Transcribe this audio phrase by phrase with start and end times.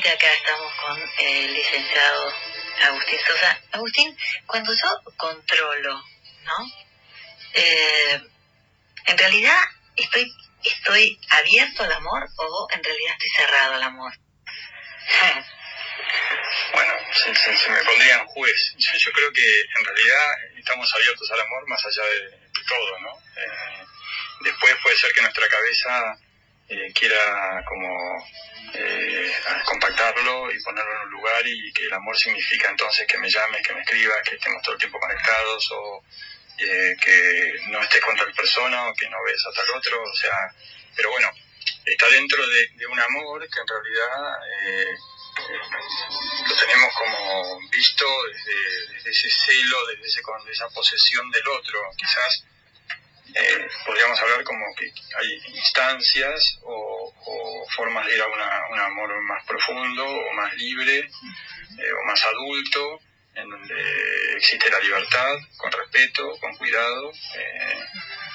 [0.00, 2.32] acá estamos con el licenciado
[2.84, 3.60] Agustín Sosa.
[3.72, 6.02] Agustín, cuando yo controlo,
[6.44, 6.72] ¿no?
[7.54, 8.22] Eh,
[9.06, 9.58] en realidad
[9.96, 10.32] estoy
[10.64, 14.12] estoy abierto al amor o en realidad estoy cerrado al amor.
[16.72, 18.74] Bueno, se, me pondría en juez.
[18.78, 22.30] Yo, creo que en realidad estamos abiertos al amor más allá de,
[22.66, 23.18] todo, ¿no?
[23.36, 23.86] Eh,
[24.40, 26.18] después puede ser que nuestra cabeza
[26.68, 28.26] eh, quiera como
[28.74, 29.32] eh,
[29.64, 33.66] compactarlo y ponerlo en un lugar y que el amor significa entonces que me llames,
[33.66, 36.04] que me escribas, que estemos todo el tiempo conectados o
[36.58, 40.14] eh, que no estés con tal persona o que no ves a tal otro, o
[40.14, 40.54] sea,
[40.94, 41.30] pero bueno,
[41.84, 44.96] está dentro de, un amor que en realidad eh,
[46.46, 52.44] lo tenemos como visto desde, ese celo, desde ese, esa posesión del otro, quizás
[53.34, 57.14] eh, podríamos hablar como que hay instancias o,
[57.76, 63.00] formas de ir a un amor más profundo o más libre eh, o más adulto,
[63.34, 67.78] en donde existe la libertad, con respeto, con cuidado, eh,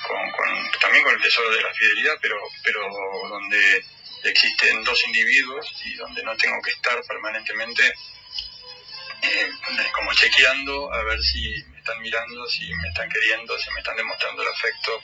[0.08, 2.82] con, también con el tesoro de la fidelidad, pero, pero
[3.30, 3.86] donde
[4.24, 7.94] existen dos individuos y donde no tengo que estar permanentemente
[9.94, 14.42] como chequeando a ver si están mirando, si me están queriendo, si me están demostrando
[14.42, 15.02] el afecto,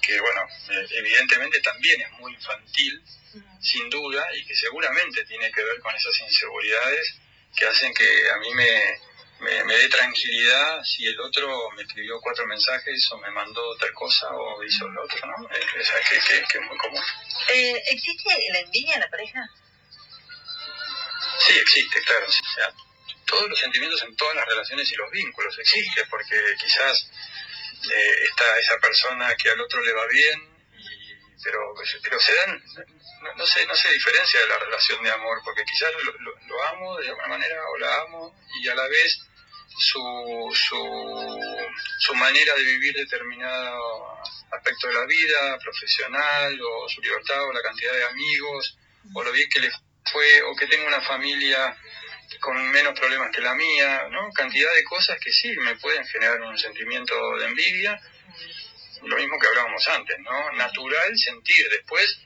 [0.00, 3.02] que bueno, eh, evidentemente también es muy infantil,
[3.60, 7.14] sin duda, y que seguramente tiene que ver con esas inseguridades
[7.54, 12.46] que hacen que a mí me, me, dé tranquilidad si el otro me escribió cuatro
[12.46, 15.48] mensajes o me mandó tal cosa o hizo lo otro, ¿no?
[15.50, 17.02] Es, que, que, es muy común.
[17.52, 19.46] Eh, ¿Existe la envidia en la pareja?
[21.38, 22.26] Sí, existe, claro.
[22.26, 22.74] O sea,
[23.34, 27.08] todos los sentimientos en todas las relaciones y los vínculos existen, porque quizás
[27.90, 30.54] eh, está esa persona que al otro le va bien,
[31.42, 32.62] pero, pero se dan,
[33.36, 35.90] no, sé, no se diferencia de la relación de amor, porque quizás
[36.46, 39.18] lo, amo de alguna manera o la amo y a la vez
[39.78, 40.00] su,
[40.54, 41.40] su,
[41.98, 47.62] su manera de vivir determinado aspecto de la vida, profesional, o su libertad, o la
[47.62, 48.78] cantidad de amigos,
[49.12, 49.70] o lo bien que le
[50.12, 51.76] fue, o que tenga una familia
[52.40, 54.30] con menos problemas que la mía, ¿no?
[54.32, 58.00] Cantidad de cosas que sí me pueden generar un sentimiento de envidia,
[59.02, 60.52] lo mismo que hablábamos antes, ¿no?
[60.52, 62.18] Natural sentir después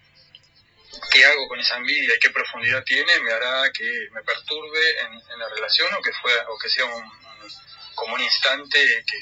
[1.10, 5.38] qué hago con esa envidia y qué profundidad tiene me hará que me perturbe en,
[5.38, 7.04] la relación o que fue o que sea un,
[7.94, 9.18] como un instante que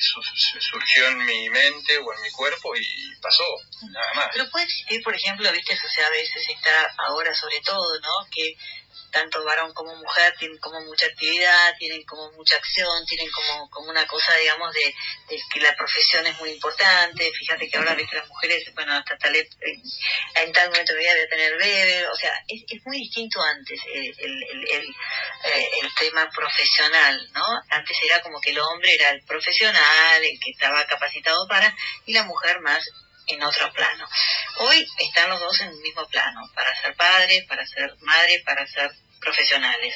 [0.61, 3.45] surgió en mi mente o en mi cuerpo y pasó,
[3.91, 4.29] nada más.
[4.33, 8.29] Pero puede existir, por ejemplo, viste, o sea, a veces está ahora sobre todo, ¿no?
[8.31, 8.57] Que
[9.11, 13.91] tanto varón como mujer tienen como mucha actividad, tienen como mucha acción, tienen como, como
[13.91, 14.95] una cosa, digamos, de,
[15.53, 17.31] que la profesión es muy importante.
[17.33, 19.49] Fíjate que ahora ves que las mujeres, bueno, hasta tal, eh,
[20.35, 23.81] en tal momento de vida debe tener bebé, o sea, es, es muy distinto antes
[23.93, 24.85] el, el, el,
[25.45, 27.45] eh, el, tema profesional, ¿no?
[27.71, 31.75] Antes era como que el hombre era el profesional, el que estaba capacitado para,
[32.05, 32.85] y la mujer más
[33.27, 34.09] en otro plano.
[34.59, 38.67] Hoy están los dos en el mismo plano, para ser padres, para ser madre, para
[38.67, 39.95] ser profesionales.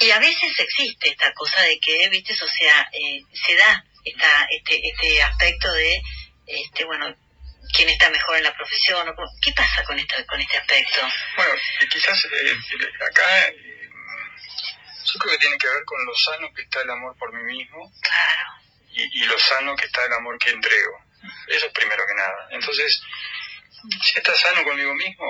[0.00, 4.46] Y a veces existe esta cosa de que, viste, o sea, eh, se da esta,
[4.50, 6.02] este, este aspecto de,
[6.46, 7.14] este, bueno,
[7.74, 11.00] quién está mejor en la profesión, o ¿qué pasa con, esto, con este aspecto?
[11.36, 11.52] Bueno,
[11.90, 12.56] quizás eh,
[13.10, 13.90] acá eh,
[15.04, 17.42] yo creo que tiene que ver con lo sano que está el amor por mí
[17.42, 18.50] mismo claro.
[18.90, 21.07] y, y lo sano que está el amor que entrego.
[21.46, 22.48] Eso es primero que nada.
[22.50, 23.00] Entonces,
[24.02, 25.24] si estás sano conmigo mismo,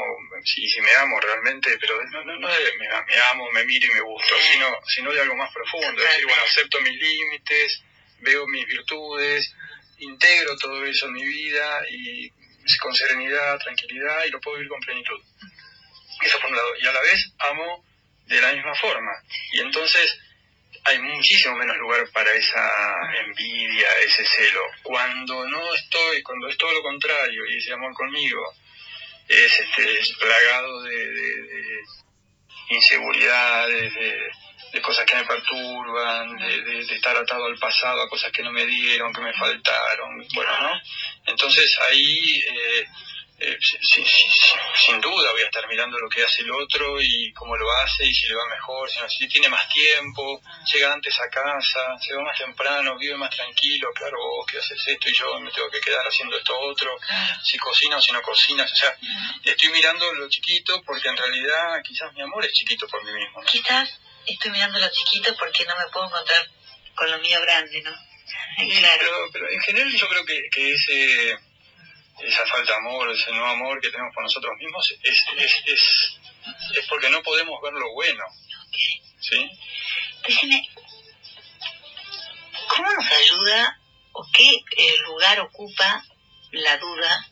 [0.45, 3.95] si, si me amo realmente, pero no, no, no de me, amo, me miro y
[3.95, 6.03] me gusto, sino, sino de algo más profundo.
[6.03, 7.83] Es decir, bueno, acepto mis límites,
[8.21, 9.55] veo mis virtudes,
[9.99, 12.31] integro todo eso en mi vida y
[12.81, 15.21] con serenidad, tranquilidad y lo puedo vivir con plenitud.
[16.23, 16.77] Eso por un lado.
[16.81, 17.85] Y a la vez amo
[18.27, 19.13] de la misma forma.
[19.53, 20.19] Y entonces
[20.89, 22.71] hay muchísimo menos lugar para esa
[23.25, 24.63] envidia, ese celo.
[24.83, 28.43] Cuando no estoy, cuando es todo lo contrario y ese amor conmigo
[29.29, 31.81] es, este, plagado de,
[32.71, 38.53] inseguridades, de, cosas que me perturban, de, estar atado al pasado, a cosas que no
[38.53, 40.73] me dieron, que me faltaron, bueno, ¿no?
[41.27, 42.41] Entonces ahí...
[42.41, 42.87] Eh,
[43.41, 47.71] eh, sin, duda voy a estar mirando lo que hace el otro y cómo lo
[47.71, 50.43] hace y si le va mejor, si, si tiene más tiempo,
[50.73, 54.83] llega antes a casa, se va más temprano, vive más tranquilo, claro, vos que haces
[54.89, 56.99] esto y yo me tengo que quedar haciendo esto otro,
[57.45, 58.97] si cocina o si no cocinas, o sea,
[59.45, 63.41] estoy mirando lo chiquito porque en realidad quizás mi amor es chiquito por mí mismo.
[63.45, 66.45] Quizás estoy mirando lo chiquito porque no me puedo encontrar
[66.97, 67.93] con lo mío grande, ¿no?
[68.81, 69.29] Claro.
[69.33, 71.39] Pero, en general yo creo que, que ese
[72.21, 75.25] esa falta de amor, ese no amor que tenemos por nosotros mismos, es,
[75.67, 76.19] es,
[76.75, 78.25] es porque no podemos ver lo bueno.
[79.21, 79.51] ¿Sí?
[80.27, 80.69] Decime,
[82.69, 83.81] ¿cómo nos ayuda
[84.13, 86.05] o qué eh, lugar ocupa
[86.53, 87.27] la duda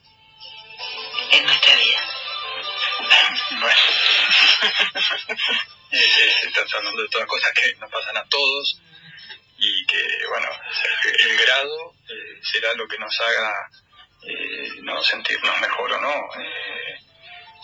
[1.33, 2.09] en nuestra vida?
[3.51, 3.77] Bueno,
[5.91, 8.81] estás hablando de todas cosas que nos pasan a todos
[9.59, 10.49] y que, bueno,
[11.19, 13.71] el grado eh, será lo que nos haga
[14.27, 16.29] eh, no sentirnos mejor o no.
[16.41, 17.01] Eh,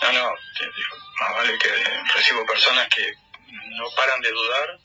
[0.02, 0.34] no, no,
[1.20, 1.68] más vale que
[2.14, 3.12] recibo personas que
[3.76, 4.78] no paran de dudar,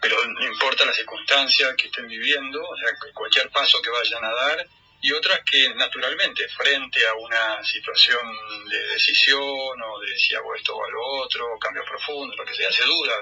[0.00, 4.32] pero no importa la circunstancia que estén viviendo, o sea, cualquier paso que vayan a
[4.32, 4.66] dar,
[5.00, 8.20] y otras que naturalmente, frente a una situación
[8.68, 9.40] de decisión
[9.82, 13.14] o de si hago esto o lo otro, cambio profundo, lo que sea, se duda.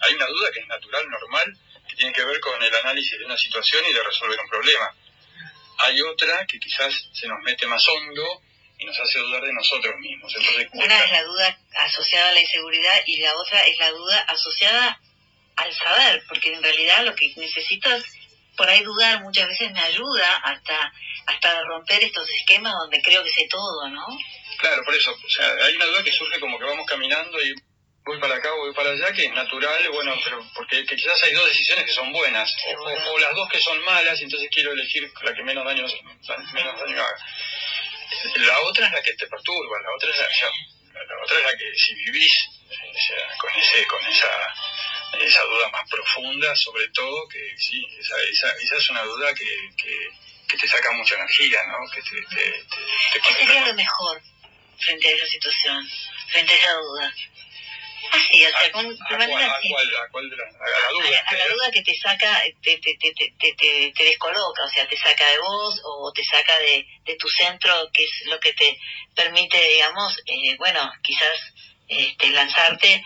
[0.00, 1.52] Hay una duda que es natural, normal,
[1.86, 4.94] que tiene que ver con el análisis de una situación y de resolver un problema.
[5.78, 8.42] Hay otra que quizás se nos mete más hondo
[8.78, 10.34] y nos hace dudar de nosotros mismos.
[10.36, 14.20] Entonces, una es la duda asociada a la inseguridad y la otra es la duda
[14.28, 15.00] asociada
[15.56, 18.04] al saber, porque en realidad lo que necesito es
[18.56, 20.92] por ahí dudar muchas veces me ayuda hasta
[21.26, 24.06] hasta romper estos esquemas donde creo que sé todo, ¿no?
[24.58, 27.54] Claro, por eso, o sea, hay una duda que surge como que vamos caminando y
[28.06, 31.32] voy para acá o voy para allá, que es natural, bueno, pero porque quizás hay
[31.32, 35.12] dos decisiones que son buenas, o, las dos que son malas, y entonces quiero elegir
[35.22, 35.84] la que menos daño,
[36.52, 37.16] menos daño haga.
[38.36, 41.58] La otra es la que te perturba, la otra es la, la, otra es la
[41.58, 42.48] que si vivís
[43.38, 44.30] con, ese, con esa,
[45.20, 49.70] esa duda más profunda, sobre todo, que sí, esa, esa, esa es una duda que,
[49.76, 50.08] que,
[50.48, 51.90] que, te saca mucha energía, ¿no?
[51.92, 54.22] Que te, te, ¿Qué sería lo mejor
[54.78, 55.90] frente a esa situación,
[56.28, 57.14] frente a esa duda?
[58.12, 61.24] Así, o sea, con, de manera a, cuál, a, cuál de la, a la duda.
[61.26, 64.96] A, la duda que te saca, te, te, te, te, te, descoloca, o sea, te
[64.96, 68.78] saca de vos o te saca de, de tu centro, que es lo que te
[69.14, 71.52] permite, digamos, eh, bueno, quizás
[71.88, 73.04] este, lanzarte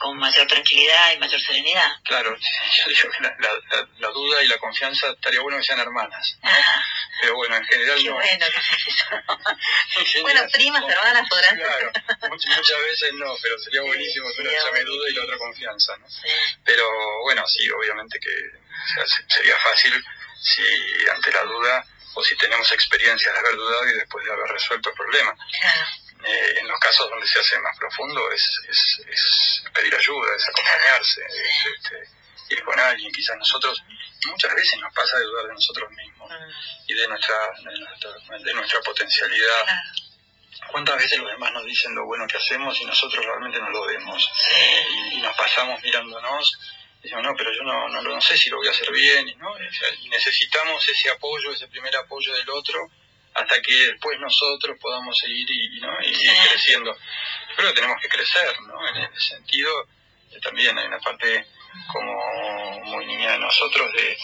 [0.00, 1.92] con mayor tranquilidad y mayor serenidad.
[2.04, 6.38] Claro, yo que la, la, la, duda y la confianza estaría bueno que sean hermanas.
[7.20, 8.14] Pero bueno, en general Qué no.
[8.14, 10.22] bueno que eso.
[10.22, 11.92] bueno, primas, hermanas podrán Claro,
[12.30, 15.96] muchas, muchas veces no, pero sería buenísimo que una llame duda y la otra confianza,
[15.98, 16.08] ¿no?
[16.08, 16.28] Sí.
[16.64, 16.88] Pero
[17.24, 20.02] bueno, sí, obviamente que o sea, sería fácil
[20.40, 20.62] si
[21.14, 24.88] ante la duda o si tenemos experiencias de haber dudado y después de haber resuelto
[24.88, 25.36] el problema.
[25.60, 25.86] Claro.
[26.22, 30.48] Eh, en los casos donde se hace más profundo es, es, es pedir ayuda, es
[30.48, 33.10] acompañarse, es este, ir con alguien.
[33.12, 33.82] Quizás nosotros,
[34.26, 36.30] muchas veces nos pasa de dudar de nosotros mismos
[36.86, 39.66] y de nuestra, de nuestra, de nuestra potencialidad.
[40.70, 43.86] ¿Cuántas veces los demás nos dicen lo bueno que hacemos y nosotros realmente no lo
[43.86, 44.30] vemos?
[44.90, 46.58] Y, y nos pasamos mirándonos
[47.00, 49.38] y decimos, no, pero yo no, no, no sé si lo voy a hacer bien,
[49.38, 49.58] ¿no?
[50.10, 52.90] necesitamos ese apoyo, ese primer apoyo del otro
[53.34, 55.92] hasta que después nosotros podamos seguir y, ¿no?
[56.02, 56.96] y ir creciendo.
[57.56, 58.88] Creo que tenemos que crecer, ¿no?
[58.88, 59.70] En ese sentido,
[60.32, 61.46] eh, también hay una parte
[61.92, 64.16] como muy niña de nosotros de,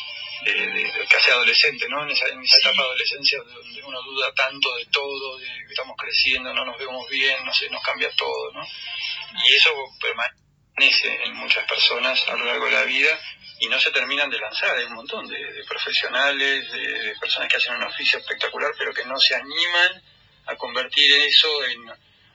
[0.44, 2.02] de, de, de casi adolescente, ¿no?
[2.02, 5.70] En esa, en esa etapa de adolescencia donde uno duda tanto de todo, de que
[5.72, 8.66] estamos creciendo, no nos vemos bien, no sé, nos cambia todo, ¿no?
[8.66, 13.20] Y eso permanece en muchas personas a lo largo de la vida
[13.58, 14.76] y no se terminan de lanzar.
[14.76, 18.92] Hay un montón de, de profesionales, de, de, personas que hacen un oficio espectacular, pero
[18.92, 20.02] que no se animan
[20.46, 21.90] a convertir eso en,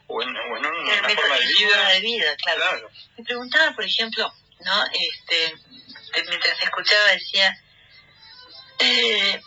[0.08, 1.90] o en, o en un, una forma de vida.
[1.90, 2.60] de vida claro.
[2.60, 2.90] claro.
[3.18, 5.56] Me preguntaba, por ejemplo, no este
[6.28, 7.58] mientras escuchaba decía,
[8.80, 9.42] eh,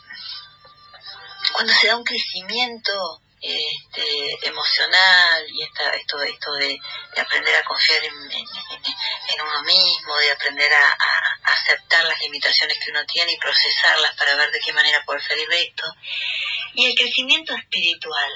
[1.53, 6.79] cuando se da un crecimiento este, emocional y esta, esto, esto de,
[7.15, 12.19] de aprender a confiar en, en, en, uno mismo, de aprender a, a, aceptar las
[12.21, 15.83] limitaciones que uno tiene y procesarlas para ver de qué manera poder salir de esto.
[16.73, 18.31] Y el crecimiento espiritual,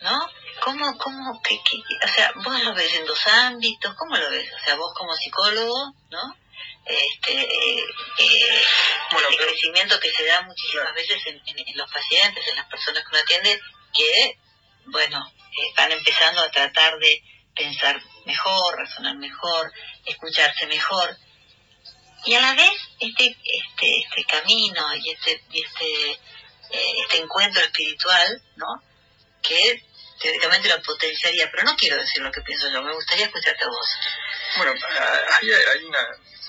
[0.00, 0.30] ¿no?
[0.60, 4.48] ¿Cómo, cómo, qué, qué, o sea, vos lo ves en dos ámbitos, ¿cómo lo ves?
[4.52, 6.36] O sea, vos como psicólogo, ¿no?
[6.84, 7.84] Este, eh,
[8.18, 8.62] eh,
[9.10, 10.94] bueno, el pero, crecimiento que se da muchísimas claro.
[10.94, 13.60] veces en, en, en, los pacientes, en las personas que uno atiende,
[13.94, 14.38] que,
[14.86, 15.32] bueno,
[15.68, 17.22] están empezando a tratar de
[17.54, 19.72] pensar mejor, razonar mejor,
[20.04, 21.16] escucharse mejor.
[22.26, 26.10] Y a la vez, este, este, este camino y este, este,
[26.70, 28.82] eh, este encuentro espiritual, ¿no?
[29.42, 29.82] Que
[30.20, 33.68] teóricamente lo potenciaría, pero no quiero decir lo que pienso yo, me gustaría escucharte a
[33.68, 33.88] vos.
[34.56, 36.00] Bueno, ahí hay una,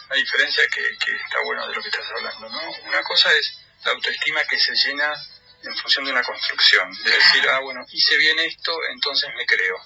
[0.08, 2.72] una diferencia que, que está bueno de lo que estás hablando, ¿no?
[2.88, 5.14] Una cosa es la autoestima que se llena
[5.66, 9.78] en función de una construcción, de decir, ah, bueno, hice bien esto, entonces me creo.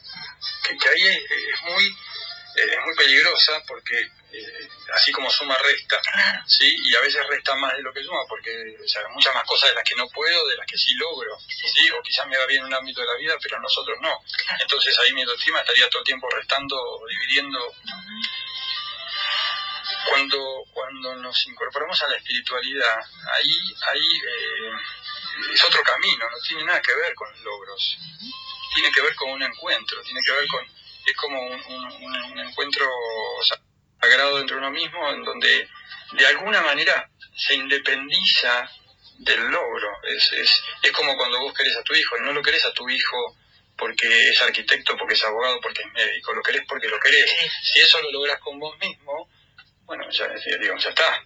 [0.64, 5.58] Que, que ahí es, es muy, eh, es muy peligrosa porque eh, así como suma
[5.58, 6.00] resta,
[6.46, 6.68] ¿sí?
[6.84, 9.70] Y a veces resta más de lo que suma, porque o sea, muchas más cosas
[9.70, 11.90] de las que no puedo, de las que sí logro, ¿sí?
[11.92, 14.24] O quizás me va bien en un ámbito de la vida, pero nosotros no.
[14.60, 16.78] Entonces ahí mi autoestima estaría todo el tiempo restando,
[17.10, 17.74] dividiendo.
[20.08, 23.00] Cuando, cuando nos incorporamos a la espiritualidad,
[23.32, 24.72] ahí, ahí eh,
[25.54, 27.98] es otro camino, no tiene nada que ver con los logros,
[28.74, 30.66] tiene que ver con un encuentro, tiene que ver con,
[31.06, 32.88] es como un, un, encuentro
[34.00, 35.70] sagrado dentro de uno mismo, en donde
[36.14, 38.70] de alguna manera se independiza
[39.20, 39.90] del logro.
[40.04, 42.88] Es, es, es como cuando vos querés a tu hijo, no lo querés a tu
[42.90, 43.38] hijo
[43.80, 47.26] porque es arquitecto, porque es abogado, porque es médico, lo querés porque lo querés.
[47.64, 49.30] Si eso lo logras con vos mismo,
[49.86, 50.28] bueno, ya,
[50.60, 51.18] digo, ya está.